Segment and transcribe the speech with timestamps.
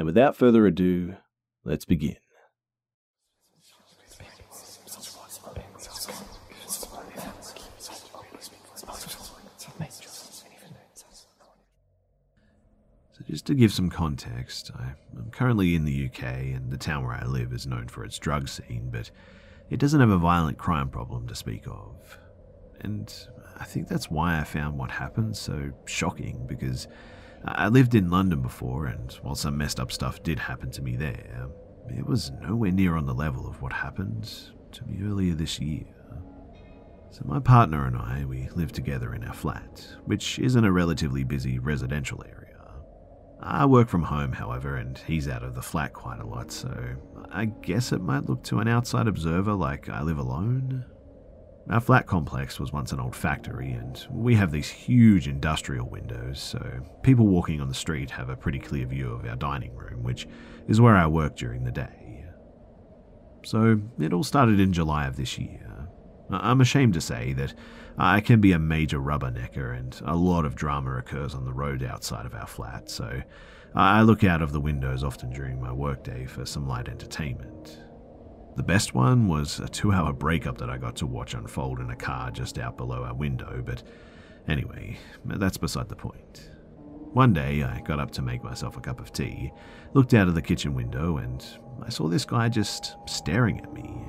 [0.00, 1.14] and without further ado,
[1.62, 2.16] let's begin.
[13.12, 17.04] So, just to give some context, I, am currently in the UK, and the town
[17.04, 19.10] where I live is known for its drug scene, but
[19.68, 22.18] it doesn't have a violent crime problem to speak of.
[22.80, 23.14] And
[23.58, 26.88] I think that's why I found what happened so shocking, because
[27.44, 30.96] I lived in London before, and while some messed up stuff did happen to me
[30.96, 31.48] there,
[31.88, 34.30] it was nowhere near on the level of what happened
[34.72, 35.86] to me earlier this year.
[37.10, 40.70] So, my partner and I, we live together in our flat, which is in a
[40.70, 42.40] relatively busy residential area.
[43.42, 46.70] I work from home, however, and he's out of the flat quite a lot, so
[47.32, 50.84] I guess it might look to an outside observer like I live alone.
[51.70, 56.40] Our flat complex was once an old factory, and we have these huge industrial windows,
[56.40, 56.60] so
[57.04, 60.26] people walking on the street have a pretty clear view of our dining room, which
[60.66, 62.24] is where I work during the day.
[63.44, 65.86] So it all started in July of this year.
[66.28, 67.54] I'm ashamed to say that
[67.96, 71.84] I can be a major rubbernecker, and a lot of drama occurs on the road
[71.84, 73.22] outside of our flat, so
[73.76, 77.78] I look out of the windows often during my workday for some light entertainment.
[78.56, 81.90] The best one was a two hour breakup that I got to watch unfold in
[81.90, 83.82] a car just out below our window, but
[84.48, 86.50] anyway, that's beside the point.
[87.12, 89.52] One day, I got up to make myself a cup of tea,
[89.94, 91.44] looked out of the kitchen window, and
[91.82, 94.00] I saw this guy just staring at me.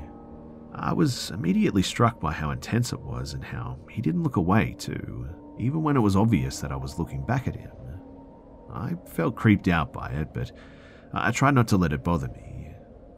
[0.73, 4.75] I was immediately struck by how intense it was and how he didn't look away,
[4.77, 5.27] too,
[5.59, 7.71] even when it was obvious that I was looking back at him.
[8.71, 10.51] I felt creeped out by it, but
[11.13, 12.50] I tried not to let it bother me.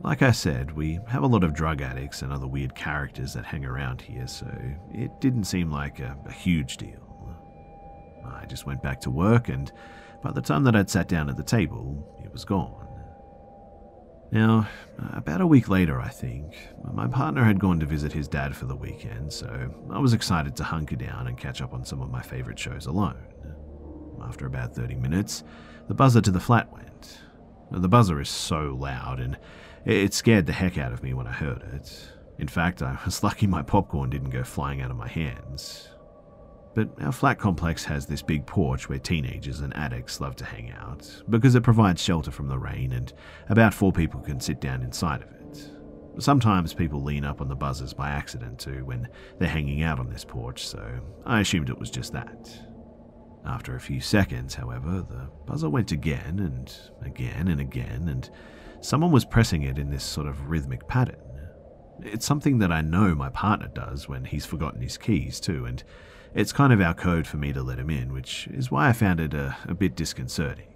[0.04, 3.46] Like I said, we have a lot of drug addicts and other weird characters that
[3.46, 4.48] hang around here, so
[4.92, 7.00] it didn't seem like a, a, huge deal.
[8.26, 9.72] I just went back to work, and
[10.22, 12.86] by the time that I'd sat down at the table, it was gone.
[14.30, 14.68] Now,
[15.14, 16.54] about a week later, I think,
[16.92, 20.54] my partner had gone to visit his dad for the weekend, so I was excited
[20.58, 23.24] to hunker down and catch up on some of my favorite shows alone.
[24.22, 25.46] After about 30 minutes,
[25.88, 27.20] the buzzer to the flat went.
[27.72, 29.38] The buzzer is so loud, and
[29.86, 32.10] it scared the heck out of me when I heard it.
[32.38, 35.90] In fact, I was lucky my popcorn didn't go flying out of my hands.
[36.76, 40.72] But our flat complex has this big porch where teenagers and addicts love to hang
[40.72, 43.14] out, because it provides shelter from the rain and
[43.50, 45.70] about four people can sit down inside of it.
[46.20, 49.08] Sometimes people lean up on the buzzers by accident too when
[49.38, 52.52] they're hanging out on this porch, so I assumed it was just that.
[53.46, 56.74] After a few seconds, however, the buzzer went again and
[57.06, 58.30] again and again, and
[58.84, 61.16] Someone was pressing it in this sort of rhythmic pattern.
[62.02, 65.82] It's something that I know my partner does when he's forgotten his keys, too, and
[66.36, 68.94] it's kind of our code for me to let him in, which is why I
[68.94, 70.68] found it a, a bit disconcerting.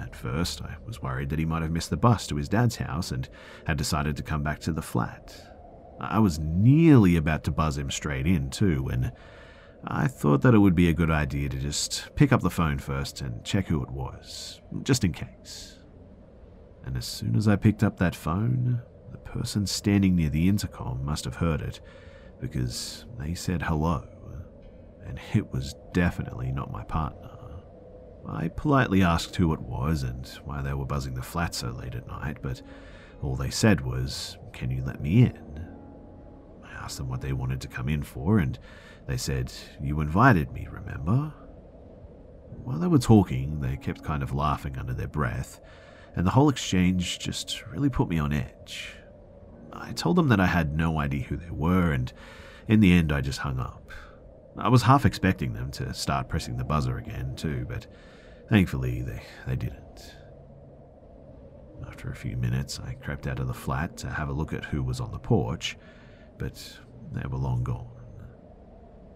[0.00, 2.76] At first, I was worried that he might have missed the bus to his dad's
[2.76, 3.28] house and
[3.66, 5.38] had decided to come back to the flat.
[6.00, 9.12] I was nearly about to buzz him straight in, too, when
[9.84, 12.78] I thought that it would be a good idea to just pick up the phone
[12.78, 15.76] first and check who it was, just in case
[16.84, 21.04] and as soon as I picked up that phone, the person standing near the intercom
[21.04, 21.80] must have heard it,
[22.40, 24.06] because they said hello,
[25.06, 27.30] and it was definitely not my partner.
[28.26, 31.94] I politely asked who it was and why they were buzzing the flat so late
[31.94, 32.62] at night, but
[33.20, 35.68] all they said was, Can you let me in?
[36.64, 38.58] I asked them what they wanted to come in for, and
[39.06, 41.32] they said, You invited me, remember?
[42.64, 45.60] While they were talking, they kept kind of laughing under their breath,
[46.14, 48.94] and the whole exchange just really put me on edge.
[49.72, 52.12] I told them that I had no idea who they were, and
[52.68, 53.90] in the end, I just hung up.
[54.56, 57.86] I was half expecting them to start pressing the buzzer again, too, but
[58.48, 60.14] thankfully they, they didn't.
[61.86, 64.64] After a few minutes, I crept out of the flat to have a look at
[64.64, 65.76] who was on the porch,
[66.38, 66.78] but
[67.12, 67.88] they were long gone.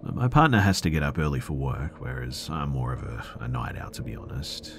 [0.03, 3.49] My partner has to get up early for work, whereas I'm more of a, a
[3.49, 4.73] night out, to be honest.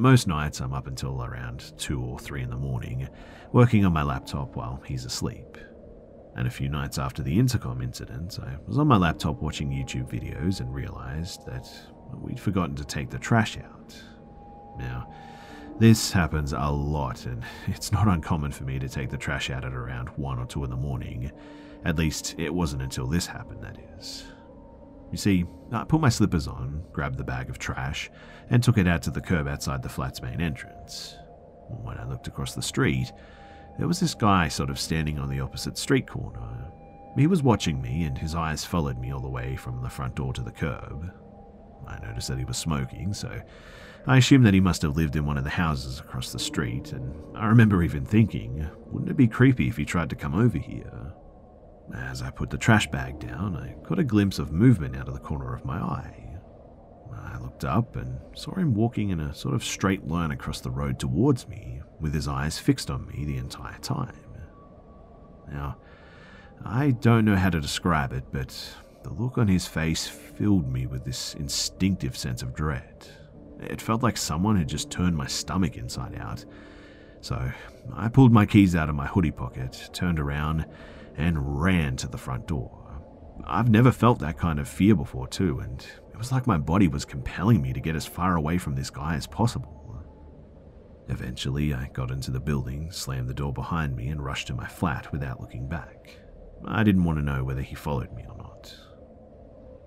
[0.00, 3.08] Most nights I'm up until around 2 or 3 in the morning,
[3.52, 5.58] working on my laptop while he's asleep.
[6.34, 10.10] And a few nights after the intercom incident, I was on my laptop watching YouTube
[10.10, 11.68] videos and realized that
[12.14, 13.94] we'd forgotten to take the trash out.
[14.78, 15.12] Now,
[15.78, 19.64] this happens a lot, and it's not uncommon for me to take the trash out
[19.64, 21.30] at around 1 or 2 in the morning.
[21.84, 24.24] At least, it wasn't until this happened, that is.
[25.12, 28.10] You see, I put my slippers on, grabbed the bag of trash,
[28.50, 31.16] and took it out to the curb outside the flat's main entrance.
[31.68, 33.12] When I looked across the street,
[33.78, 36.70] there was this guy sort of standing on the opposite street corner.
[37.16, 40.14] He was watching me, and his eyes followed me all the way from the front
[40.14, 41.12] door to the curb.
[41.86, 43.38] I noticed that he was smoking, so
[44.06, 46.92] I assumed that he must have lived in one of the houses across the street,
[46.92, 50.58] and I remember even thinking, wouldn't it be creepy if he tried to come over
[50.58, 51.12] here?
[51.94, 55.14] As I put the trash bag down, I caught a glimpse of movement out of
[55.14, 56.38] the corner of my eye.
[57.14, 60.70] I looked up and saw him walking in a sort of straight line across the
[60.70, 64.16] road towards me, with his eyes fixed on me the entire time.
[65.50, 65.76] Now,
[66.64, 70.86] I don't know how to describe it, but the look on his face filled me
[70.86, 73.06] with this instinctive sense of dread.
[73.60, 76.44] It felt like someone had just turned my stomach inside out.
[77.20, 77.50] So
[77.94, 80.66] I pulled my keys out of my hoodie pocket, turned around,
[81.16, 83.00] and ran to the front door.
[83.46, 85.80] I've never felt that kind of fear before, too, and
[86.12, 88.90] it was like my body was compelling me to get as far away from this
[88.90, 89.82] guy as possible.
[91.08, 94.66] Eventually, I got into the building, slammed the door behind me, and rushed to my
[94.66, 96.16] flat without looking back.
[96.64, 98.74] I didn't want to know whether he followed me or not.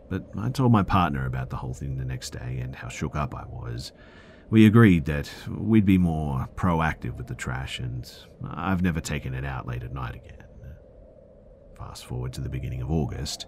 [0.10, 3.16] But I told my partner about the whole thing the next day and how shook
[3.16, 3.92] up I was.
[4.50, 8.12] We agreed that we'd be more proactive with the trash, and
[8.48, 10.45] I've never taken it out late at night again.
[11.78, 13.46] Fast forward to the beginning of August,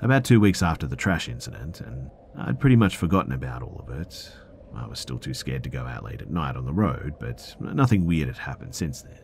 [0.00, 4.00] about two weeks after the trash incident, and I'd pretty much forgotten about all of
[4.00, 4.32] it.
[4.74, 7.54] I was still too scared to go out late at night on the road, but
[7.60, 9.20] nothing weird had happened since then.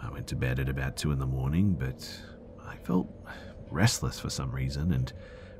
[0.00, 2.08] I went to bed at about two in the morning, but
[2.66, 3.08] I felt
[3.70, 5.12] restless for some reason and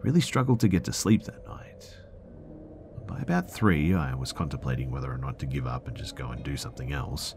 [0.02, 1.96] really struggled to get to sleep that night.
[3.06, 6.30] By about three, I was contemplating whether or not to give up and just go
[6.30, 7.34] and do something else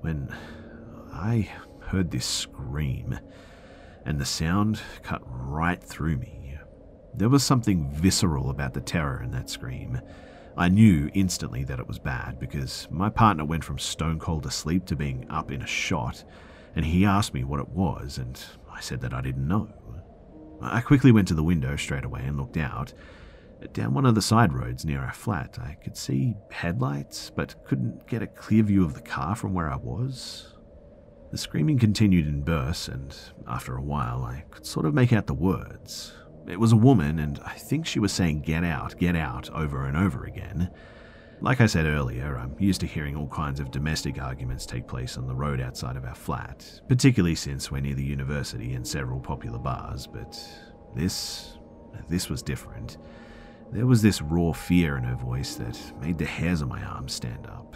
[0.00, 0.34] when
[1.12, 1.48] I
[1.92, 3.18] heard this scream,
[4.06, 6.58] and the sound cut right through me.
[7.14, 10.00] There was something visceral about the terror in that scream.
[10.56, 14.86] I knew instantly that it was bad because my partner went from stone cold asleep
[14.86, 16.24] to being up in a shot,
[16.74, 18.42] and he asked me what it was, and
[18.72, 19.68] I said that I didn't know.
[20.62, 22.94] I quickly went to the window straight away and looked out.
[23.74, 28.06] Down one of the side roads near our flat, I could see headlights, but couldn't
[28.06, 30.51] get a clear view of the car from where I was.
[31.32, 33.16] The screaming continued in bursts, and
[33.48, 36.12] after a while, I could sort of make out the words.
[36.46, 39.86] It was a woman, and I think she was saying, Get out, get out, over
[39.86, 40.70] and over again.
[41.40, 45.16] Like I said earlier, I'm used to hearing all kinds of domestic arguments take place
[45.16, 49.18] on the road outside of our flat, particularly since we're near the university and several
[49.18, 50.38] popular bars, but
[50.94, 51.56] this.
[52.10, 52.98] this was different.
[53.70, 57.14] There was this raw fear in her voice that made the hairs on my arms
[57.14, 57.74] stand up.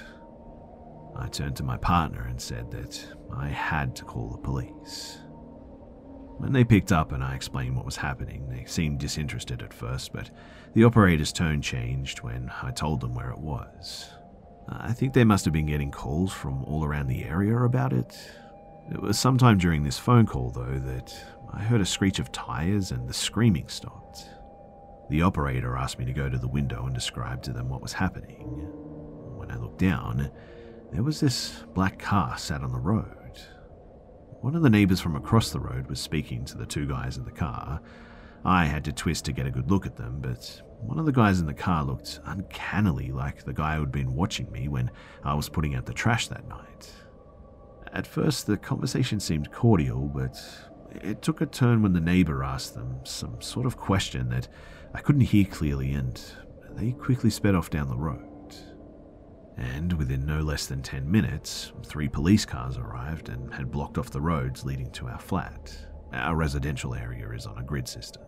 [1.18, 3.04] I turned to my partner and said that
[3.34, 5.18] I had to call the police.
[6.38, 10.12] When they picked up and I explained what was happening, they seemed disinterested at first,
[10.12, 10.30] but
[10.74, 14.10] the operator's tone changed when I told them where it was.
[14.68, 18.18] I think they must have been getting calls from all around the area about it.
[18.92, 21.16] It was sometime during this phone call, though, that
[21.52, 24.28] I heard a screech of tires and the screaming stopped.
[25.08, 27.94] The operator asked me to go to the window and describe to them what was
[27.94, 28.42] happening.
[29.36, 30.30] When I looked down,
[30.92, 33.40] there was this black car sat on the road.
[34.40, 37.24] One of the neighbors from across the road was speaking to the two guys in
[37.24, 37.80] the car.
[38.44, 41.12] I had to twist to get a good look at them, but one of the
[41.12, 44.90] guys in the car looked uncannily like the guy who'd been watching me when
[45.24, 46.92] I was putting out the trash that night.
[47.92, 50.36] At first, the conversation seemed cordial, but
[51.02, 54.48] it took a turn when the neighbor asked them some sort of question that
[54.94, 56.20] I couldn't hear clearly, and
[56.70, 58.35] they quickly sped off down the road
[59.56, 64.10] and within no less than 10 minutes, three police cars arrived and had blocked off
[64.10, 65.76] the roads leading to our flat.
[66.12, 68.22] Our residential area is on a grid system.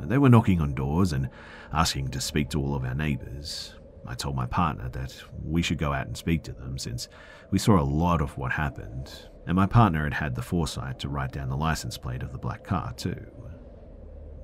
[0.00, 1.30] They were knocking on doors and
[1.72, 3.74] asking to speak to all of our neighbours.
[4.06, 7.08] I told my partner that we should go out and speak to them since
[7.50, 11.08] we saw a lot of what happened, and my partner had had the foresight to
[11.08, 13.26] write down the license plate of the black car, too.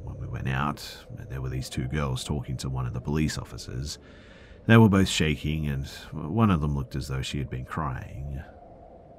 [0.02, 0.84] When we went out,
[1.28, 3.98] there were these two girls talking to one of the police officers.
[4.66, 8.40] They were both shaking, and one of them looked as though she had been crying.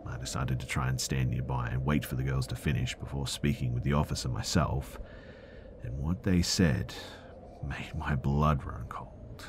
[0.08, 3.28] I decided to try and stand nearby and wait for the girls to finish before
[3.28, 5.00] speaking with the officer myself,
[5.82, 6.94] and what they said
[7.68, 9.46] made my blood run cold.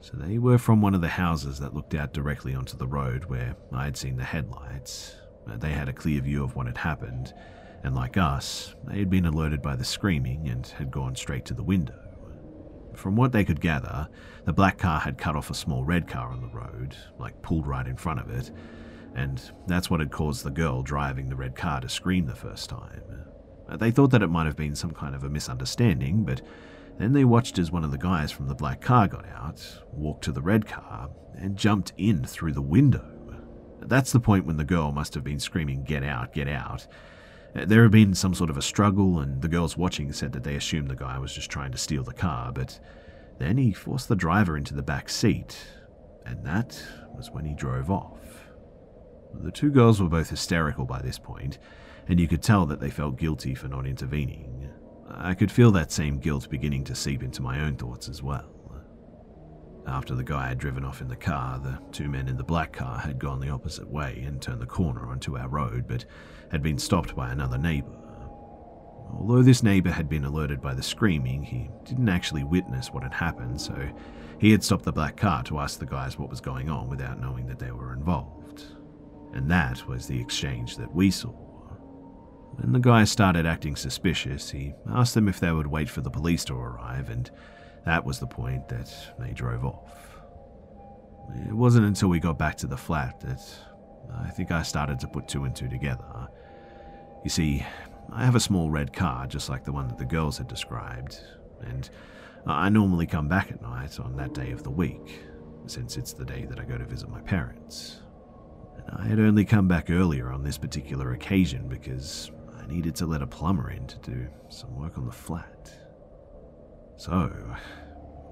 [0.00, 3.24] So they were from one of the houses that looked out directly onto the road
[3.26, 5.16] where I had seen the headlights.
[5.46, 7.32] They had a clear view of what had happened,
[7.84, 11.54] and like us, they had been alerted by the screaming and had gone straight to
[11.54, 12.05] the window.
[12.96, 14.08] From what they could gather,
[14.46, 17.66] the black car had cut off a small red car on the road, like pulled
[17.66, 18.50] right in front of it,
[19.14, 22.70] and that's what had caused the girl driving the red car to scream the first
[22.70, 23.02] time.
[23.68, 26.40] Uh, they thought that it might have been some kind of a misunderstanding, but
[26.98, 30.24] then they watched as one of the guys from the black car got out, walked
[30.24, 33.04] to the red car, and jumped in through the window.
[33.80, 36.86] That's the point when the girl must have been screaming, Get out, get out.
[37.64, 40.56] There had been some sort of a struggle, and the girls watching said that they
[40.56, 42.78] assumed the guy was just trying to steal the car, but
[43.38, 45.56] then he forced the driver into the back seat,
[46.26, 46.82] and that
[47.16, 48.46] was when he drove off.
[49.34, 51.58] The two girls were both hysterical by this point,
[52.08, 54.68] and you could tell that they felt guilty for not intervening.
[55.08, 58.52] I could feel that same guilt beginning to seep into my own thoughts as well.
[59.86, 62.72] After the guy had driven off in the car, the two men in the black
[62.72, 66.04] car had gone the opposite way and turned the corner onto our road, but
[66.50, 67.92] had been stopped by another neighbour.
[69.12, 73.14] Although this neighbour had been alerted by the screaming, he didn't actually witness what had
[73.14, 73.88] happened, so
[74.38, 77.20] he had stopped the black car to ask the guys what was going on without
[77.20, 78.64] knowing that they were involved.
[79.32, 81.30] And that was the exchange that we saw.
[82.56, 86.10] When the guys started acting suspicious, he asked them if they would wait for the
[86.10, 87.30] police to arrive, and
[87.84, 89.92] that was the point that they drove off.
[91.48, 93.40] It wasn't until we got back to the flat that
[94.14, 96.28] I think I started to put two and two together.
[97.24, 97.64] You see,
[98.12, 101.20] I have a small red car just like the one that the girls had described,
[101.60, 101.88] and
[102.46, 105.20] I normally come back at night on that day of the week,
[105.66, 108.02] since it's the day that I go to visit my parents.
[108.76, 113.06] And I had only come back earlier on this particular occasion because I needed to
[113.06, 115.72] let a plumber in to do some work on the flat.
[116.96, 117.28] So,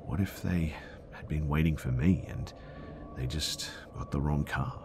[0.07, 0.75] what if they
[1.11, 2.53] had been waiting for me and
[3.17, 4.84] they just got the wrong car?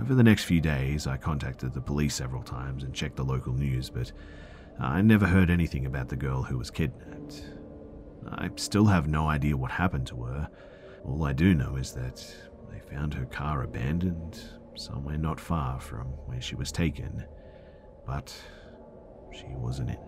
[0.00, 3.52] Over the next few days, I contacted the police several times and checked the local
[3.52, 4.12] news, but
[4.78, 7.44] I never heard anything about the girl who was kidnapped.
[8.28, 10.48] I still have no idea what happened to her.
[11.04, 12.24] All I do know is that
[12.70, 14.40] they found her car abandoned
[14.76, 17.24] somewhere not far from where she was taken,
[18.06, 18.32] but
[19.32, 20.07] she wasn't in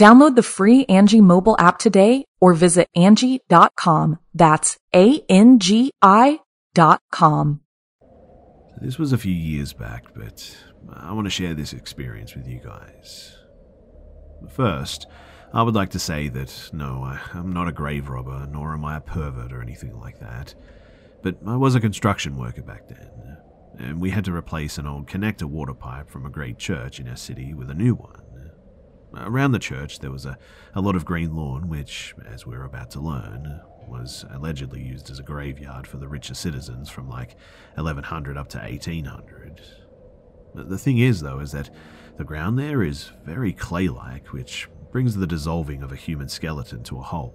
[0.00, 4.18] Download the free Angi mobile app today or visit Angi.com.
[4.32, 6.40] That's A-N-G-I
[6.72, 7.60] dot com.
[8.80, 10.56] This was a few years back, but
[10.90, 13.36] I want to share this experience with you guys.
[14.48, 15.06] First,
[15.52, 18.86] I would like to say that no, I, am not a grave robber, nor am
[18.86, 20.54] I a pervert or anything like that.
[21.22, 23.36] But I was a construction worker back then,
[23.78, 27.06] and we had to replace an old connector water pipe from a great church in
[27.06, 28.19] our city with a new one.
[29.16, 30.38] Around the church, there was a,
[30.74, 35.18] a lot of green lawn, which, as we're about to learn, was allegedly used as
[35.18, 37.36] a graveyard for the richer citizens from like
[37.74, 39.60] 1100 up to 1800.
[40.54, 41.70] But The thing is, though, is that
[42.16, 46.82] the ground there is very clay like, which brings the dissolving of a human skeleton
[46.84, 47.34] to a halt.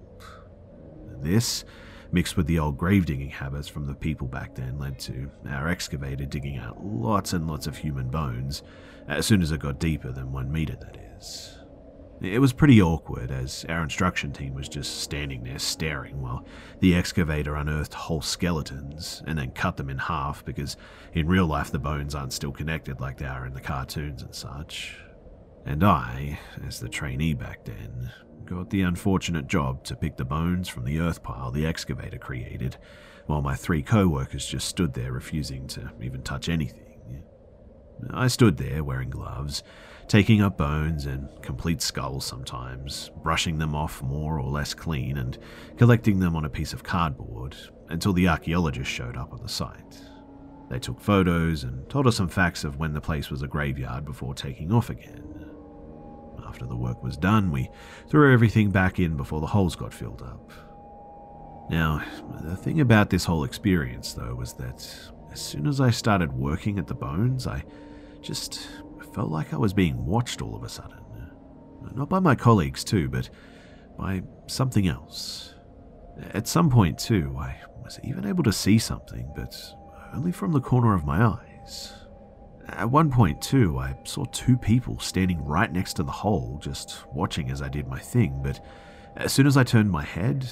[1.21, 1.65] This,
[2.11, 5.67] mixed with the old grave digging habits from the people back then, led to our
[5.67, 8.63] excavator digging out lots and lots of human bones
[9.07, 11.57] as soon as it got deeper than one meter, that is.
[12.21, 16.45] It was pretty awkward as our instruction team was just standing there staring while
[16.79, 20.77] the excavator unearthed whole skeletons and then cut them in half because
[21.13, 24.33] in real life the bones aren't still connected like they are in the cartoons and
[24.33, 24.97] such.
[25.65, 28.11] And I, as the trainee back then,
[28.45, 32.77] got the unfortunate job to pick the bones from the earth pile the excavator created,
[33.25, 37.23] while my three co workers just stood there refusing to even touch anything.
[38.11, 39.63] I stood there wearing gloves,
[40.07, 45.37] taking up bones and complete skulls sometimes, brushing them off more or less clean and
[45.77, 47.55] collecting them on a piece of cardboard
[47.89, 49.99] until the archaeologists showed up on the site.
[50.69, 54.05] They took photos and told us some facts of when the place was a graveyard
[54.05, 55.51] before taking off again.
[56.47, 57.69] After the work was done, we
[58.07, 60.51] threw everything back in before the holes got filled up.
[61.69, 62.03] Now,
[62.43, 64.87] the thing about this whole experience, though, was that
[65.31, 67.63] as soon as I started working at the bones, I
[68.21, 68.67] just
[69.15, 70.99] felt like I was being watched all of a sudden.
[71.93, 73.29] Not by my colleagues, too, but
[73.97, 75.55] by something else.
[76.33, 79.55] At some point, too, I was even able to see something, but
[80.13, 81.93] only from the corner of my eyes.
[82.67, 87.05] At one point, too, I saw two people standing right next to the hole, just
[87.13, 88.59] watching as I did my thing, but
[89.15, 90.45] as soon as I turned my head,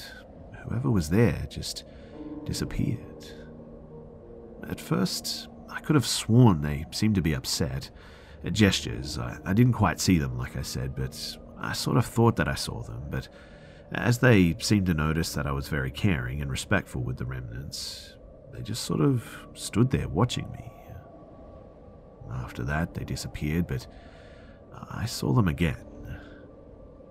[0.63, 1.84] whoever was there just
[2.46, 3.25] disappeared.
[4.70, 7.89] At first, I could have sworn they seemed to be upset,
[8.45, 9.17] Uh, gestures.
[9.17, 12.47] I, I didn't quite see them, like I said, but I sort of thought that
[12.47, 13.03] I saw them.
[13.09, 13.29] But
[13.93, 18.15] as they seemed to notice that I was very caring and respectful with the remnants,
[18.53, 20.71] they just sort of stood there watching me.
[22.31, 23.85] After that, they disappeared, but
[24.89, 25.85] I saw them again.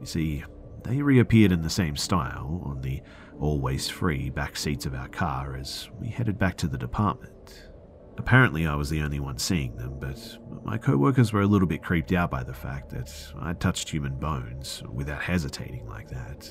[0.00, 0.44] You see,
[0.82, 3.00] they reappeared in the same style on the
[3.38, 7.31] always free back seats of our car as we headed back to the department.
[8.18, 11.66] Apparently, I was the only one seeing them, but my co workers were a little
[11.66, 16.50] bit creeped out by the fact that I'd touched human bones without hesitating like that.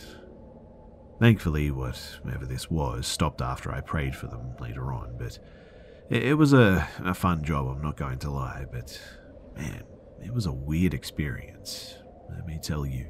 [1.20, 5.38] Thankfully, whatever this was stopped after I prayed for them later on, but
[6.10, 9.00] it, was a, a fun job, I'm not going to lie, but
[9.56, 9.84] man,
[10.24, 11.96] it was a weird experience,
[12.30, 13.08] let me tell you.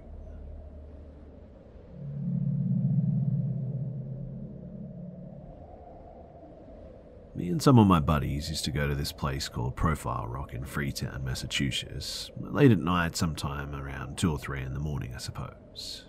[7.33, 10.53] Me and some of my buddies used to go to this place called Profile Rock
[10.53, 15.17] in Freetown, Massachusetts, late at night, sometime around 2 or 3 in the morning, I
[15.17, 16.05] suppose.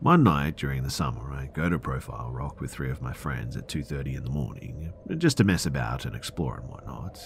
[0.00, 3.56] One night during the summer, I go to Profile Rock with three of my friends
[3.56, 7.18] at 2:30 in the morning, just to mess about and explore and whatnot.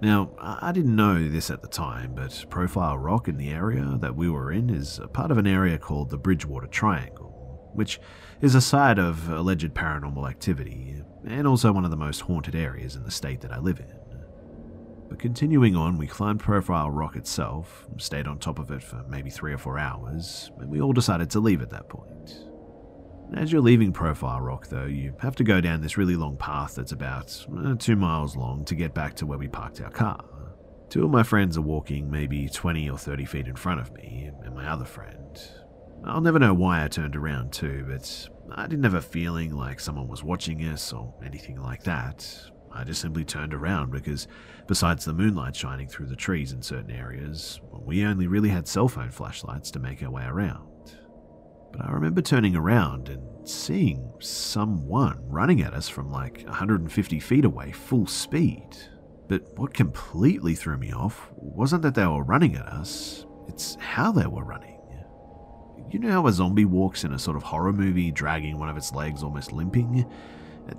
[0.00, 4.14] Now, I didn't know this at the time, but Profile Rock in the area that
[4.14, 7.37] we were in is a part of an area called the Bridgewater Triangle,
[7.78, 8.00] which
[8.42, 12.96] is a site of alleged paranormal activity and also one of the most haunted areas
[12.96, 13.94] in the state that I live in.
[15.08, 19.30] But continuing on, we climbed Profile Rock itself, stayed on top of it for maybe
[19.30, 22.44] three or four hours, and we all decided to leave at that point.
[23.34, 26.74] As you're leaving Profile Rock, though, you have to go down this really long path
[26.74, 30.24] that's about uh, two miles long to get back to where we parked our car.
[30.90, 34.30] Two of my friends are walking maybe 20 or 30 feet in front of me,
[34.44, 35.38] and my other friend.
[36.04, 39.80] I'll never know why I turned around too, but I didn't have a feeling like
[39.80, 42.26] someone was watching us or anything like that.
[42.72, 44.28] I just simply turned around because,
[44.66, 48.88] besides the moonlight shining through the trees in certain areas, we only really had cell
[48.88, 50.66] phone flashlights to make our way around.
[51.72, 57.44] But I remember turning around and seeing someone running at us from like 150 feet
[57.44, 58.76] away, full speed.
[59.28, 64.12] But what completely threw me off wasn't that they were running at us, it's how
[64.12, 64.67] they were running.
[65.90, 68.76] You know how a zombie walks in a sort of horror movie, dragging one of
[68.76, 70.04] its legs, almost limping?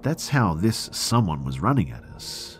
[0.02, 2.60] That's how this someone was running at us.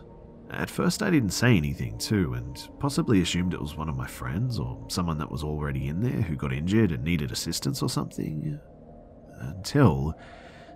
[0.50, 4.08] At first, I didn't say anything too, and possibly assumed it was one of my
[4.08, 7.90] friends or someone that was already in there who got injured and needed assistance or
[7.90, 8.60] something.
[9.40, 10.16] Until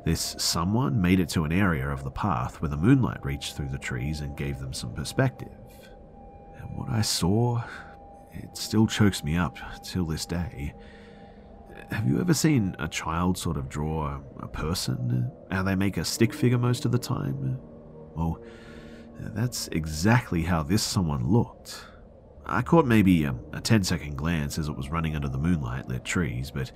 [0.06, 3.70] this someone made it to an area of the path where the moonlight reached through
[3.70, 5.58] the trees and gave them some perspective.
[6.60, 7.64] And what I saw,
[8.32, 10.76] it still chokes me up till this day.
[11.94, 15.32] Have you ever seen a child sort of draw a person?
[15.52, 17.38] Uh, how they make a stick figure most of the time?
[17.54, 18.42] Uh, well,
[19.24, 21.86] uh, that's exactly how this someone looked.
[22.48, 25.88] I caught maybe a, a 10 second glance as it was running under the moonlight
[25.88, 26.72] lit trees, but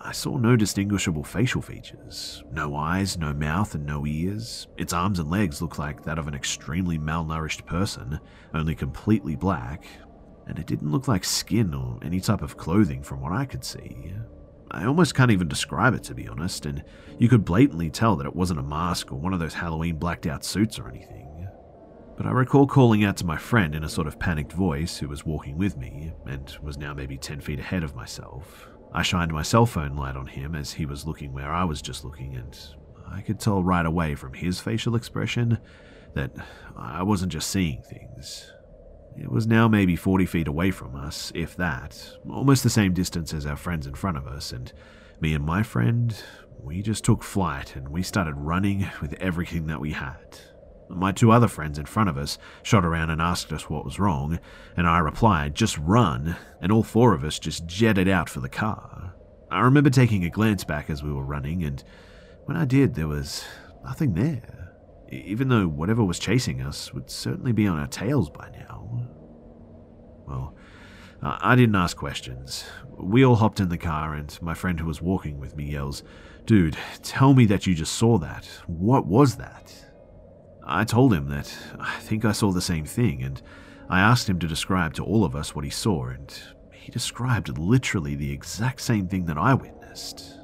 [0.00, 2.44] I saw no distinguishable facial features.
[2.52, 4.68] No eyes, no mouth, and no ears.
[4.78, 8.20] Its arms and legs looked like that of an extremely malnourished person,
[8.54, 9.84] only completely black,
[10.46, 13.64] and it didn't look like skin or any type of clothing from what I could
[13.64, 14.12] see.
[14.74, 16.82] I almost can't even describe it, to be honest, and
[17.18, 20.26] you could blatantly tell that it wasn't a mask or one of those Halloween blacked
[20.26, 21.48] out suits or anything.
[22.16, 25.08] But I recall calling out to my friend in a sort of panicked voice who
[25.08, 28.68] was walking with me and was now maybe 10 feet ahead of myself.
[28.92, 31.80] I shined my cell phone light on him as he was looking where I was
[31.80, 32.58] just looking, and
[33.08, 35.58] I could tell right away from his facial expression
[36.14, 36.32] that
[36.76, 38.52] I wasn't just seeing things.
[39.16, 43.32] It was now maybe 40 feet away from us, if that, almost the same distance
[43.32, 44.72] as our friends in front of us, and
[45.20, 46.14] me and my friend,
[46.60, 50.38] we just took flight and we started running with everything that we had.
[50.88, 54.00] My two other friends in front of us shot around and asked us what was
[54.00, 54.40] wrong,
[54.76, 58.48] and I replied, just run, and all four of us just jetted out for the
[58.48, 59.14] car.
[59.50, 61.82] I remember taking a glance back as we were running, and
[62.46, 63.44] when I did, there was
[63.84, 64.72] nothing there,
[65.10, 68.73] even though whatever was chasing us would certainly be on our tails by now.
[70.26, 70.54] Well,
[71.22, 72.64] I didn't ask questions.
[72.98, 76.02] We all hopped in the car, and my friend who was walking with me yells,
[76.44, 78.46] Dude, tell me that you just saw that.
[78.66, 79.72] What was that?
[80.66, 83.40] I told him that I think I saw the same thing, and
[83.88, 86.38] I asked him to describe to all of us what he saw, and
[86.72, 90.38] he described literally the exact same thing that I witnessed.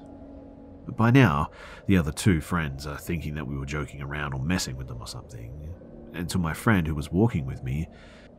[0.87, 1.51] But by now,
[1.87, 5.01] the other two friends are thinking that we were joking around or messing with them
[5.01, 5.69] or something.
[6.14, 7.88] And to my friend who was walking with me,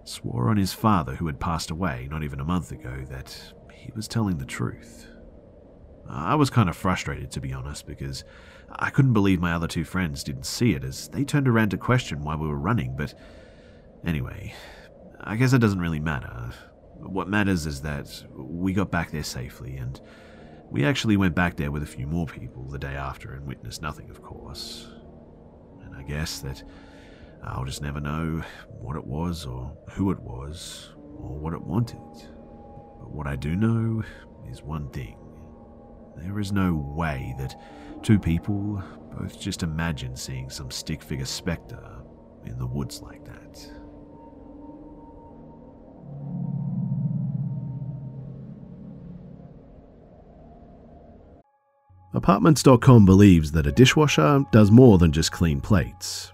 [0.03, 3.91] swore on his father who had passed away not even a month ago that he
[3.95, 5.07] was telling the truth.
[6.09, 8.23] I was kind of frustrated, to be honest, because
[8.69, 11.77] I couldn't believe my other two friends didn't see it as they turned around to
[11.77, 13.13] question why we were running, but
[14.05, 14.53] anyway,
[15.21, 16.51] I guess it doesn't really matter.
[16.97, 19.99] What matters is that we got back there safely, and
[20.69, 23.81] we actually went back there with a few more people the day after and witnessed
[23.81, 24.89] nothing, of course.
[25.83, 26.63] And I guess that
[27.43, 31.99] I'll just never know what it was, or who it was, or what it wanted.
[32.99, 34.03] But what I do know
[34.49, 35.17] is one thing
[36.17, 37.55] there is no way that
[38.03, 38.83] two people
[39.17, 42.01] both just imagine seeing some stick figure spectre
[42.45, 43.71] in the woods like that.
[52.13, 56.33] Apartments.com believes that a dishwasher does more than just clean plates.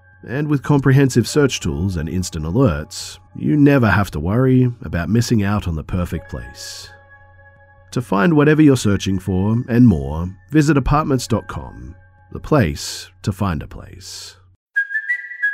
[0.27, 5.43] And with comprehensive search tools and instant alerts, you never have to worry about missing
[5.43, 6.89] out on the perfect place.
[7.91, 11.95] To find whatever you're searching for and more, visit apartments.com,
[12.31, 14.37] the place to find a place.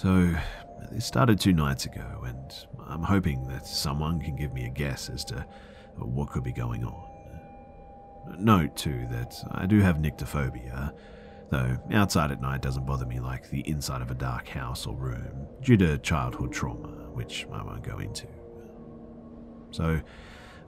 [0.00, 0.32] So,
[0.92, 2.54] this started two nights ago, and
[2.86, 5.44] I'm hoping that someone can give me a guess as to
[5.96, 8.38] what could be going on.
[8.38, 10.92] Note, too, that I do have nyctophobia,
[11.50, 14.94] though outside at night doesn't bother me like the inside of a dark house or
[14.94, 18.28] room, due to childhood trauma, which I won't go into.
[19.72, 20.00] So,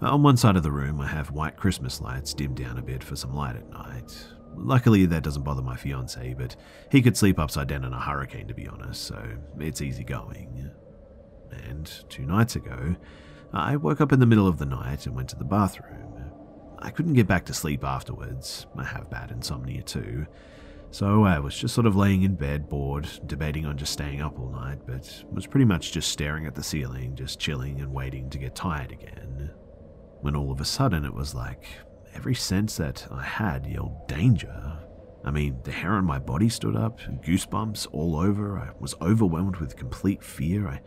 [0.00, 3.04] on one side of the room, I have white Christmas lights dimmed down a bit
[3.04, 4.26] for some light at night.
[4.56, 6.56] Luckily, that doesn't bother my fiance, but
[6.90, 9.22] he could sleep upside down in a hurricane, to be honest, so
[9.58, 10.70] it's easy going.
[11.50, 12.96] And two nights ago,
[13.52, 15.96] I woke up in the middle of the night and went to the bathroom.
[16.78, 18.66] I couldn't get back to sleep afterwards.
[18.76, 20.26] I have bad insomnia too.
[20.92, 24.38] So I was just sort of laying in bed, bored, debating on just staying up
[24.38, 28.28] all night, but was pretty much just staring at the ceiling, just chilling and waiting
[28.30, 29.50] to get tired again
[30.20, 31.66] when all of a sudden it was like
[32.14, 34.79] every sense that I had yelled danger.
[35.25, 38.59] I mean, the hair on my body stood up, goosebumps all over.
[38.59, 40.66] I was overwhelmed with complete fear.
[40.66, 40.81] I,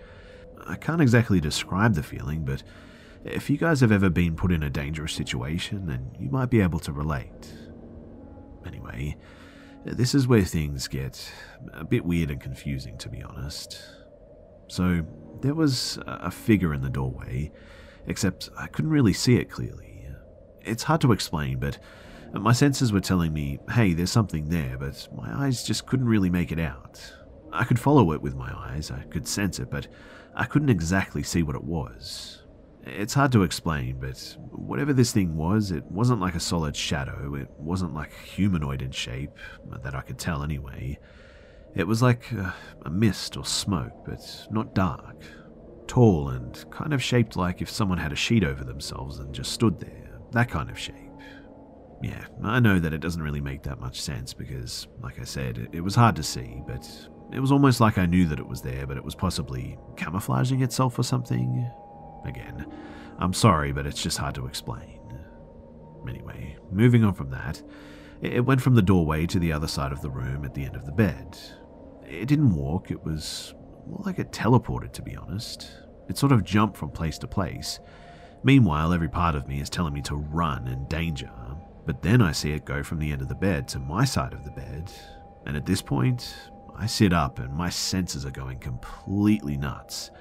[0.65, 2.63] I can't exactly describe the feeling, but
[3.25, 6.61] if you guys have ever been put in a dangerous situation, then you might be
[6.61, 7.53] able to relate.
[8.65, 9.17] Anyway,
[9.85, 11.31] this is where things get
[11.73, 13.81] a bit weird and confusing, to be honest.
[14.67, 15.05] So,
[15.41, 17.51] there was a figure in the doorway
[18.07, 19.92] except I couldn't really see it clearly.
[20.63, 21.77] It's hard to explain, but
[22.33, 26.29] my senses were telling me, hey, there's something there, but my eyes just couldn't really
[26.29, 27.01] make it out.
[27.51, 29.87] I could follow it with my eyes, I could sense it, but
[30.35, 32.43] I couldn't exactly see what it was.
[32.85, 37.35] It's hard to explain, but whatever this thing was, it wasn't like a solid shadow.
[37.35, 39.37] It wasn't like humanoid in shape,
[39.83, 40.99] that I could tell anyway.
[41.75, 44.19] It was like a, a mist or smoke, but
[44.51, 45.23] not dark.
[45.87, 49.51] Tall and kind of shaped like if someone had a sheet over themselves and just
[49.51, 50.02] stood there.
[50.33, 50.95] That kind of shape.
[52.01, 55.69] Yeah, I know that it doesn't really make that much sense because, like I said,
[55.71, 56.85] it, was hard to see, but
[57.31, 60.61] it was almost like I knew that it was there, but it was possibly camouflaging
[60.61, 61.71] itself or something.
[62.25, 62.65] Again,
[63.19, 64.99] I'm sorry, but it's just hard to explain.
[66.07, 67.63] Anyway, moving on from that,
[68.21, 70.75] it went from the doorway to the other side of the room at the end
[70.75, 71.37] of the bed.
[72.05, 73.53] It didn't walk, it was
[73.87, 75.71] more like it teleported, to be honest.
[76.09, 77.79] It sort of jumped from place to place.
[78.43, 81.31] Meanwhile, every part of me is telling me to run and danger.
[81.85, 84.33] But then I see it go from the end of the bed to my side
[84.33, 84.91] of the bed.
[85.45, 86.35] And at this point,
[86.75, 90.11] I sit up and my senses are going completely nuts.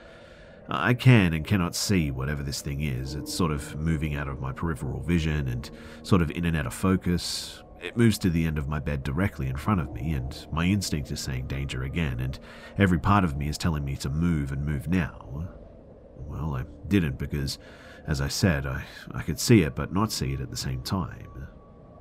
[0.68, 3.14] I can and cannot see whatever this thing is.
[3.14, 5.68] It's sort of moving out of my peripheral vision and
[6.02, 7.62] sort of in and out of focus.
[7.80, 10.66] It moves to the end of my bed directly in front of me, and my
[10.66, 12.38] instinct is saying danger again, and
[12.78, 15.48] every part of me is telling me to move and move now.
[16.16, 17.58] Well, I didn't because,
[18.06, 20.82] as I said, I, I could see it but not see it at the same
[20.82, 21.48] time.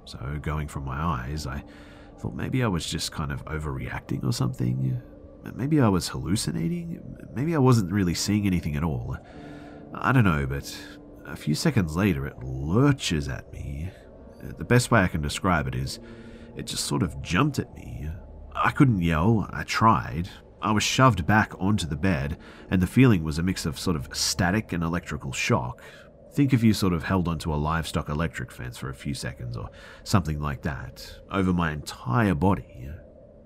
[0.06, 1.64] So, going from my eyes, I
[2.18, 5.02] thought maybe I was just kind of overreacting or something.
[5.56, 7.02] Maybe I was hallucinating.
[7.34, 9.18] Maybe I wasn't really seeing anything at all.
[9.94, 10.76] I don't know, but
[11.26, 13.90] a few seconds later it lurches at me.
[14.58, 16.00] The best way I can describe it is
[16.56, 18.10] it just sort of jumped at me.
[18.54, 20.30] I couldn't yell, I tried.
[20.62, 22.38] I was shoved back onto the bed,
[22.70, 25.82] and the feeling was a mix of sort of static and electrical shock.
[26.34, 29.58] Think if you sort of held onto a livestock electric fence for a few seconds
[29.58, 29.70] or
[30.04, 32.90] something like that, over my entire body.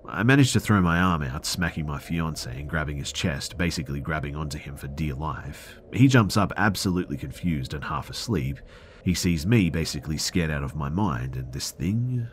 [0.08, 4.02] I managed to throw my arm out, smacking my fiance and grabbing his chest, basically
[4.02, 5.80] grabbing onto him for dear life.
[5.94, 8.60] He jumps up, absolutely confused and half asleep.
[9.04, 12.28] He sees me, basically scared out of my mind, and this thing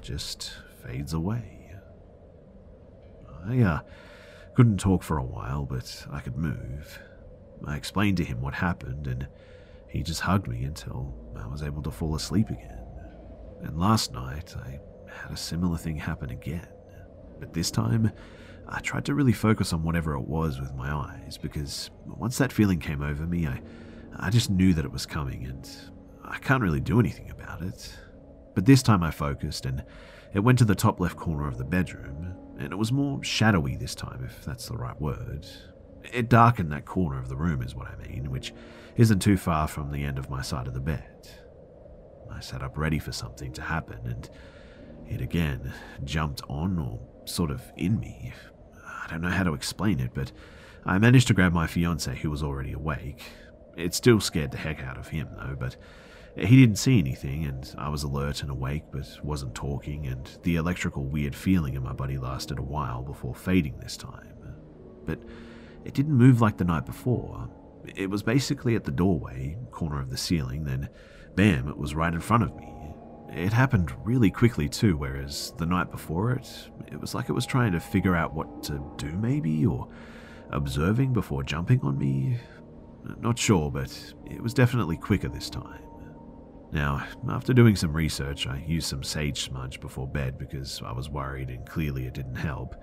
[0.00, 0.52] just
[0.84, 1.74] fades away.
[3.46, 3.80] I uh,
[4.58, 6.98] couldn't talk for a while, but I could move.
[7.64, 9.28] I explained to him what happened, and
[9.86, 12.84] he just hugged me until I was able to fall asleep again.
[13.62, 14.80] And last night, I
[15.12, 16.66] had a similar thing happen again.
[17.38, 18.10] But this time,
[18.68, 22.52] I tried to really focus on whatever it was with my eyes because once that
[22.52, 23.62] feeling came over me, I,
[24.16, 25.70] I just knew that it was coming and
[26.24, 27.96] I can't really do anything about it.
[28.56, 29.84] But this time I focused and
[30.34, 33.76] it went to the top left corner of the bedroom, and it was more shadowy
[33.76, 35.46] this time, if that's the right word.
[36.12, 38.52] It darkened that corner of the room, is what I mean, which
[38.96, 41.28] isn't too far from the end of my side of the bed.
[42.30, 44.28] I sat up ready for something to happen, and
[45.08, 45.72] it again
[46.04, 48.32] jumped on or sort of in me.
[48.84, 50.32] I don't know how to explain it, but
[50.84, 53.22] I managed to grab my fiance, who was already awake.
[53.76, 55.76] It still scared the heck out of him, though, but
[56.40, 60.56] he didn't see anything, and I was alert and awake, but wasn't talking, and the
[60.56, 64.34] electrical weird feeling in my body lasted a while before fading this time.
[65.04, 65.20] But
[65.84, 67.48] it didn't move like the night before.
[67.96, 70.88] It was basically at the doorway, corner of the ceiling, then
[71.34, 72.74] bam, it was right in front of me.
[73.30, 77.46] It happened really quickly too, whereas the night before it, it was like it was
[77.46, 79.88] trying to figure out what to do, maybe, or
[80.50, 82.38] observing before jumping on me.
[83.20, 85.80] Not sure, but it was definitely quicker this time.
[86.70, 91.08] Now, after doing some research, I used some sage smudge before bed because I was
[91.08, 92.76] worried and clearly it didn't help.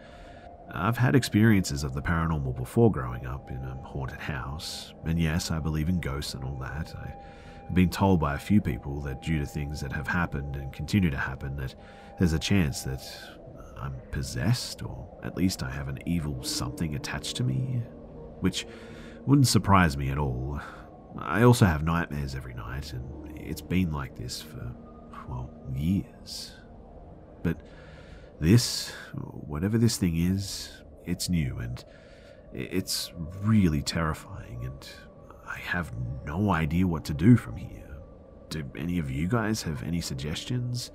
[0.72, 5.52] I've had experiences of the paranormal before growing up in a haunted house, and yes,
[5.52, 6.94] I believe in ghosts and all that.
[7.68, 10.74] I've been told by a few people that due to things that have happened and
[10.74, 11.76] continue to happen, that
[12.18, 13.02] there's a chance that
[13.80, 17.84] I'm possessed, or at least I have an evil something attached to me,
[18.40, 18.66] which
[19.28, 20.60] wouldn't surprise me at all.
[21.18, 24.72] I also have nightmares every night, and it's been like this for,
[25.30, 26.52] well, years.
[27.44, 27.58] But
[28.40, 30.72] this, whatever this thing is,
[31.06, 31.84] it's new and
[32.54, 33.12] it's
[33.44, 34.90] really terrifying and
[35.48, 35.92] I have
[36.26, 37.98] no idea what to do from here.
[38.50, 40.92] Do any of you guys have any suggestions?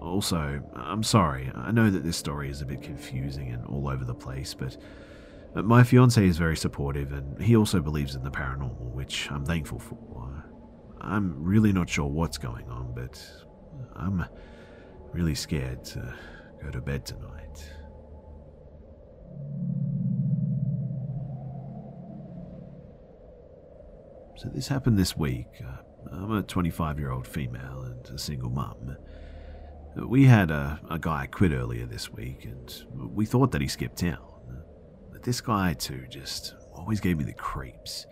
[0.00, 4.04] Also, I'm sorry, I know that this story is a bit confusing and all over
[4.04, 4.76] the place, but
[5.54, 9.78] my fiance is very supportive and he also believes in the paranormal, which I'm thankful
[9.78, 10.44] for.
[11.00, 13.24] I'm really not sure what's going on, but
[13.96, 14.24] I'm
[15.12, 16.14] really scared to
[16.62, 17.38] go to bed tonight.
[24.36, 25.48] So this happened this week.
[25.60, 25.82] Uh,
[26.12, 28.96] I'm a 25 year old female and a single mum.
[29.96, 33.98] We had a, a guy quit earlier this week, and we thought that he skipped
[33.98, 34.27] town.
[35.28, 38.06] This guy, too, just always gave me the creeps.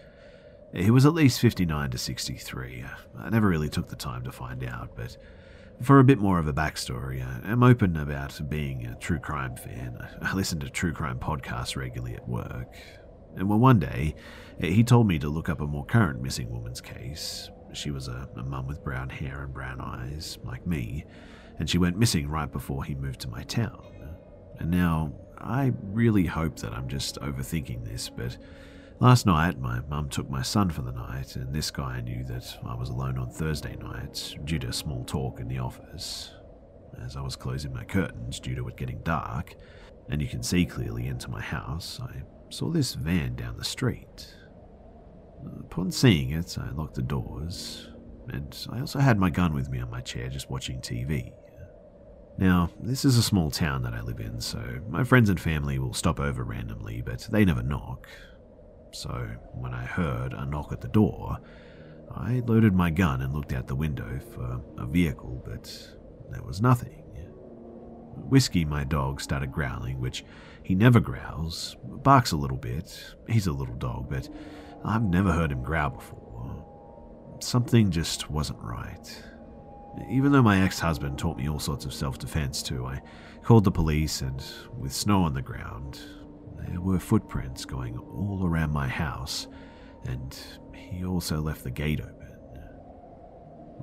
[0.75, 2.83] He was at least 59 to 63.
[2.83, 5.17] Uh, I never really took the time to find out, but
[5.81, 9.97] for a bit more of a backstory, I'm open about being a true crime fan.
[10.21, 12.75] I listen to true crime podcasts regularly at work.
[13.35, 14.15] And well, one day,
[14.61, 17.49] he told me to look up a more current missing woman's case.
[17.73, 21.07] She was a, a mum with brown hair and brown eyes, like me,
[21.59, 23.87] and she went missing right before he moved to my town.
[24.59, 25.15] And now,
[25.47, 28.37] I really hope that I'm just overthinking this, but
[28.99, 32.59] Last night, my mum took my son for the night, and this guy knew that
[32.65, 36.33] I was alone on Thursday nights due to small talk in the office.
[37.05, 39.55] As I was closing my curtains due to it getting dark,
[40.09, 44.35] and you can see clearly into my house, I saw this van down the street.
[45.61, 47.89] Upon seeing it, I locked the doors,
[48.29, 51.35] and I also had my gun with me on my chair just watching TV.
[52.39, 55.79] Now, this is a small town that I live in, so my friends and family
[55.79, 58.09] will stop over randomly, but they never knock,
[58.93, 61.39] so when I heard a knock at the door,
[62.15, 65.71] I loaded my gun and looked out the window for a vehicle, but
[66.31, 67.03] there was nothing.
[68.17, 70.25] Whiskey, my dog, started growling, which
[70.63, 73.15] he never growls, barks a little bit.
[73.29, 74.29] He's a little dog, but
[74.85, 77.37] I've never heard him growl before.
[77.41, 79.23] Something just wasn't right.
[80.09, 83.01] Even though my ex husband taught me all sorts of self defense too, I
[83.43, 84.43] called the police, and
[84.77, 86.01] with snow on the ground,
[86.59, 89.47] there were footprints going all around my house,
[90.05, 90.37] and
[90.75, 92.13] he also left the gate open.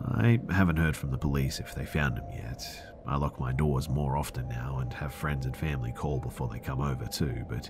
[0.05, 2.63] I haven't heard from the police if they found him yet.
[3.05, 6.59] I lock my doors more often now and have friends and family call before they
[6.59, 7.69] come over too, but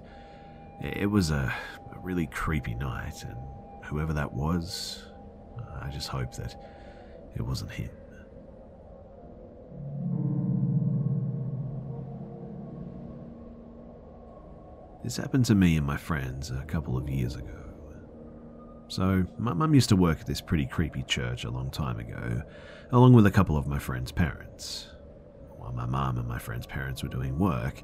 [0.81, 1.53] it was a,
[1.95, 3.37] a really creepy night, and
[3.85, 5.03] whoever that was,
[5.81, 6.55] I just hope that
[7.35, 7.89] it wasn't him.
[15.03, 17.49] This happened to me and my friends a couple of years ago.
[18.87, 22.41] So, my mum used to work at this pretty creepy church a long time ago,
[22.91, 24.87] along with a couple of my friends' parents.
[25.57, 27.81] While my mum and my friends' parents were doing work,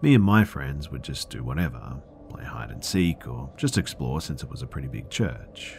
[0.00, 2.00] me and my friends would just do whatever
[2.32, 5.76] play hide and seek or just explore since it was a pretty big church.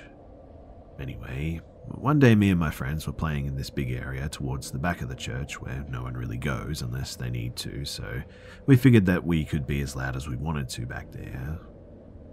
[1.00, 4.80] Anyway, one day, me and my friends were playing in this big area towards the
[4.80, 8.22] back of the church where no one really goes unless they need to, so
[8.66, 11.60] we figured that we could be as loud as we wanted to back there.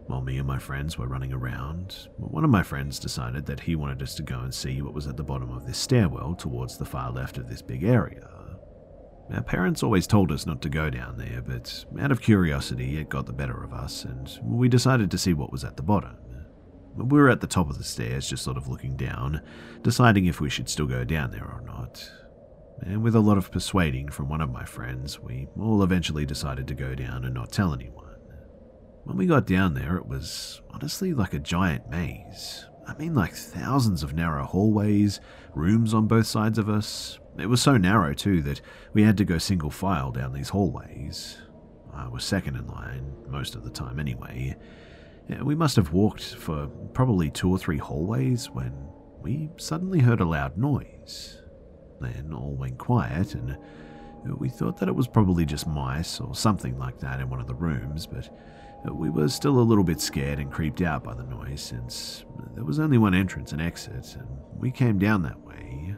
[0.07, 3.77] While me and my friends were running around, one of my friends decided that he
[3.77, 6.79] wanted us to go and see what was at the bottom of this stairwell towards
[6.79, 8.29] the far left of this big area.
[9.33, 13.09] Our parents always told us not to go down there, but out of curiosity, it
[13.09, 16.17] got the better of us, and we decided to see what was at the bottom.
[16.97, 19.41] We were at the top of the stairs, just sort of looking down,
[19.83, 22.11] deciding if we should still go down there or not.
[22.83, 26.67] And with a lot of persuading from one of my friends, we all eventually decided
[26.69, 28.17] to go down and not tell anyone.
[29.05, 32.67] When we got down there, it was honestly like a giant maze.
[32.87, 35.21] I mean, like thousands of narrow hallways,
[35.55, 37.19] rooms on both sides of us.
[37.39, 38.61] It was so narrow, too, that
[38.93, 41.39] we had to go single file down these hallways.
[41.95, 44.57] I was second in line, most of the time anyway,
[45.43, 48.73] we must have walked for probably two or three hallways when
[49.21, 51.43] we suddenly heard a loud noise.
[52.01, 53.57] Then all went quiet, and
[54.39, 57.47] we thought that it was probably just mice or something like that in one of
[57.47, 58.31] the rooms, but
[58.95, 62.65] we were still a little bit scared and creeped out by the noise since there
[62.65, 65.95] was only one entrance and exit, and we came down that way.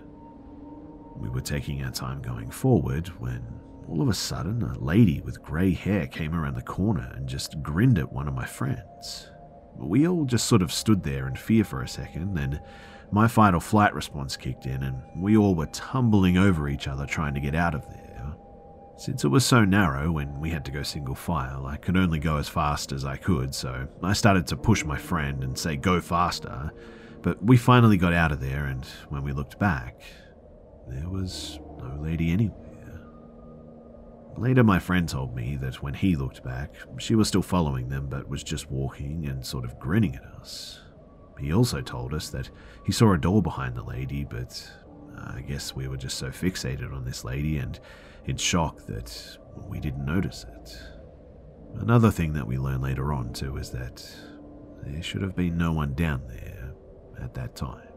[1.17, 3.45] We were taking our time going forward when
[3.93, 7.63] all of a sudden, a lady with grey hair came around the corner and just
[7.63, 9.31] grinned at one of my friends.
[9.77, 12.63] We all just sort of stood there in fear for a second, then
[13.11, 17.05] my fight or flight response kicked in, and we all were tumbling over each other
[17.05, 18.35] trying to get out of there.
[18.97, 22.19] Since it was so narrow and we had to go single file, I could only
[22.19, 25.77] go as fast as I could, so I started to push my friend and say,
[25.77, 26.71] Go faster.
[27.21, 30.01] But we finally got out of there, and when we looked back,
[30.89, 32.62] there was no lady anywhere.
[34.37, 38.09] Later, my friend told me that when he looked back, she was still following them
[38.09, 40.81] but was just walking and sort of grinning at us.
[41.39, 42.51] He also told us that
[42.85, 44.71] he saw a door behind the lady, but
[45.17, 47.79] I guess we were just so fixated on this lady and
[48.25, 49.39] in shock that
[49.69, 50.79] we didn't notice it.
[51.81, 54.05] Another thing that we learned later on, too, is that
[54.85, 56.73] there should have been no one down there
[57.21, 57.89] at that time.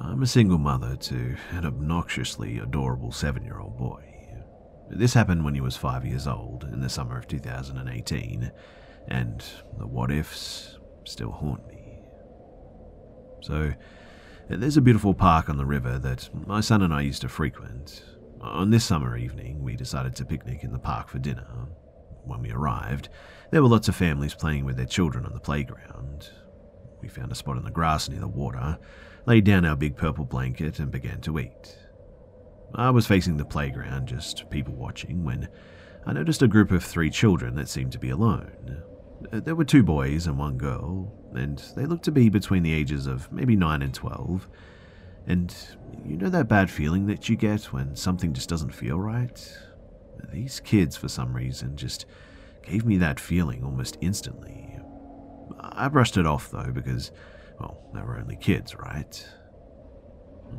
[0.00, 4.04] I'm a single mother to an obnoxiously adorable seven year old boy.
[4.90, 8.52] This happened when he was five years old in the summer of 2018,
[9.08, 9.44] and
[9.76, 11.98] the what ifs still haunt me.
[13.40, 13.72] So,
[14.48, 18.04] there's a beautiful park on the river that my son and I used to frequent.
[18.40, 21.46] On this summer evening, we decided to picnic in the park for dinner.
[22.24, 23.08] when we arrived,
[23.50, 26.30] there were lots of families playing with their children on the playground.
[27.00, 28.78] We found a spot in the grass near the water,
[29.28, 31.76] laid down our big purple blanket, and began to eat.
[32.74, 35.48] I was facing the playground, just people watching, when
[36.06, 38.82] I noticed a group of three children that seemed to be alone.
[39.30, 43.06] There were two boys and one girl, and they looked to be between the ages
[43.06, 44.48] of maybe 9 and 12.
[45.26, 45.54] And
[46.06, 49.58] you know that bad feeling that you get when something just doesn't feel right?
[50.32, 52.06] These kids, for some reason, just
[52.62, 54.78] gave me that feeling almost instantly.
[55.60, 57.12] I brushed it off though, because,
[57.58, 59.28] well, they were only kids, right?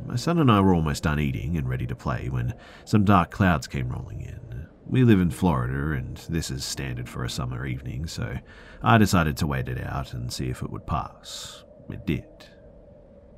[0.06, 3.30] My son and I were almost done eating and ready to play when some dark
[3.30, 4.68] clouds came rolling in.
[4.86, 8.38] We live in Florida, and this is standard for a summer evening, so
[8.82, 11.64] I decided to wait it out and see if it would pass.
[11.88, 12.24] It did.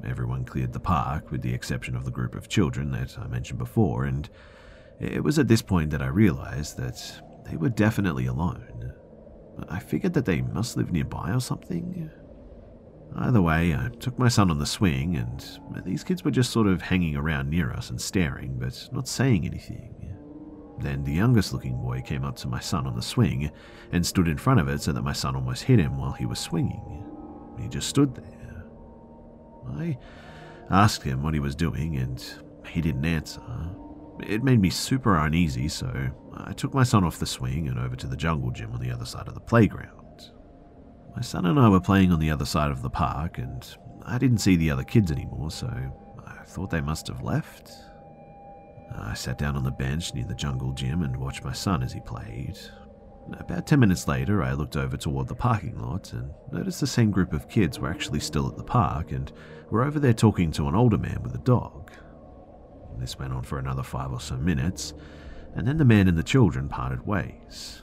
[0.04, 3.58] Everyone cleared the park, with the exception of the group of children that I mentioned
[3.58, 4.28] before, and
[4.98, 8.92] it was at this point that I realized that they were definitely alone.
[9.68, 12.10] I figured that they must live nearby or something.
[13.14, 16.66] Either way, I took my son on the swing, and these kids were just sort
[16.66, 20.16] of hanging around near us and staring, but not saying anything.
[20.78, 23.50] Then the youngest looking boy came up to my son on the swing
[23.92, 26.26] and stood in front of it so that my son almost hit him while he
[26.26, 27.04] was swinging.
[27.60, 28.64] He just stood there.
[29.68, 29.98] I
[30.70, 32.24] asked him what he was doing, and
[32.66, 33.42] he didn't answer.
[34.26, 37.94] It made me super uneasy, so I took my son off the swing and over
[37.96, 40.01] to the jungle gym on the other side of the playground.
[41.14, 43.66] My son and I were playing on the other side of the park, and
[44.04, 45.68] I didn't see the other kids anymore, so
[46.26, 47.70] I thought they must have left.
[48.96, 51.92] I sat down on the bench near the jungle gym and watched my son as
[51.92, 52.58] he played.
[53.38, 57.10] About 10 minutes later, I looked over toward the parking lot and noticed the same
[57.10, 59.32] group of kids were actually still at the park and
[59.70, 61.92] were over there talking to an older man with a dog.
[62.98, 64.92] This went on for another five or so minutes,
[65.54, 67.82] and then the man and the children parted ways.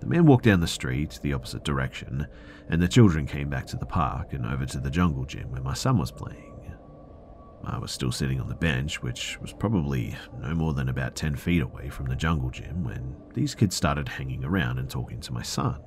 [0.00, 2.26] The man walked down the street, the opposite direction,
[2.68, 5.62] and the children came back to the park and over to the jungle gym where
[5.62, 6.50] my son was playing.
[7.64, 11.36] I was still sitting on the bench, which was probably no more than about 10
[11.36, 15.32] feet away from the jungle gym, when these kids started hanging around and talking to
[15.32, 15.80] my son.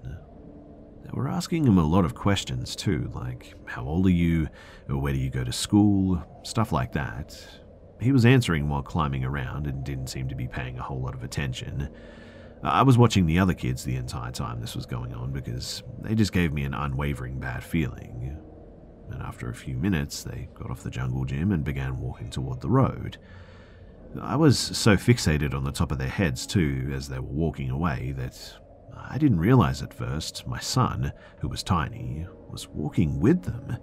[1.04, 4.48] They were asking him a lot of questions too, like, How old are you?
[4.88, 6.24] Or where do you go to school?
[6.44, 7.36] Stuff like that.
[8.00, 11.16] He was answering while climbing around and didn't seem to be paying a whole lot
[11.16, 11.90] of attention.
[12.64, 16.16] I was watching the other kids the entire time this was going on because they
[16.16, 18.38] just gave me an unwavering bad feeling.
[19.12, 22.62] And after a few minutes, they got off the jungle gym and began walking toward
[22.62, 23.18] the road.
[24.22, 27.70] I was so fixated on the top of their heads, too, as they were walking
[27.70, 28.54] away, that
[28.96, 33.78] I didn't realize at first my son, who was tiny, was walking with them.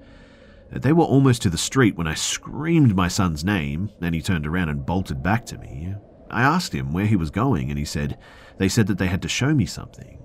[0.73, 4.47] They were almost to the street when I screamed my son's name, and he turned
[4.47, 5.95] around and bolted back to me.
[6.31, 8.19] I asked him where he was going, and he said
[8.59, 10.19] they said that they had to show me something.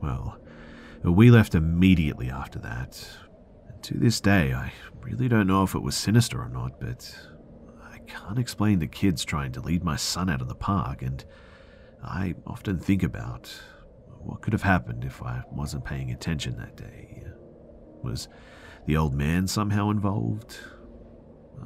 [0.00, 0.38] Well,
[1.02, 3.08] we left immediately after that.
[3.68, 7.16] And to this day, I really don't know if it was sinister or not, but
[7.82, 11.24] I can't explain the kids trying to lead my son out of the park, and
[12.02, 13.52] I often think about
[14.20, 17.24] what could have happened if I wasn't paying attention that day.
[18.02, 18.28] Was
[18.86, 20.58] the old man somehow involved?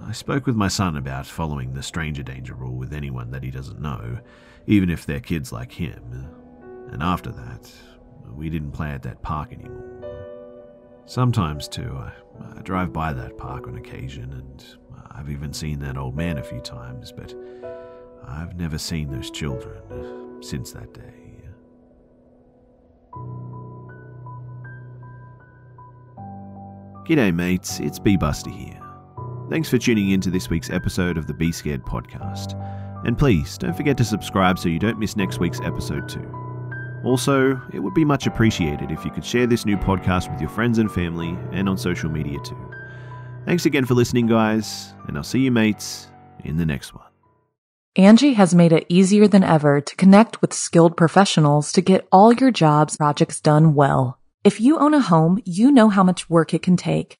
[0.03, 3.51] I spoke with my son about following the stranger danger rule with anyone that he
[3.51, 4.19] doesn't know,
[4.67, 6.29] even if they're kids like him.
[6.91, 7.71] And after that,
[8.35, 9.87] we didn't play at that park anymore.
[11.07, 12.13] Sometimes, too, I,
[12.57, 14.65] I drive by that park on occasion, and
[15.11, 17.35] I've even seen that old man a few times, but
[18.27, 21.15] I've never seen those children since that day.
[27.07, 28.90] G'day, mates, it's B Busta here.
[29.51, 32.55] Thanks for tuning in to this week's episode of the Be Scared podcast.
[33.05, 36.25] And please don't forget to subscribe so you don't miss next week's episode too.
[37.05, 40.51] Also, it would be much appreciated if you could share this new podcast with your
[40.51, 42.71] friends and family and on social media too.
[43.45, 46.07] Thanks again for listening, guys, and I'll see you mates
[46.45, 47.09] in the next one.
[47.99, 52.33] Angi has made it easier than ever to connect with skilled professionals to get all
[52.33, 54.17] your jobs projects done well.
[54.45, 57.20] If you own a home, you know how much work it can take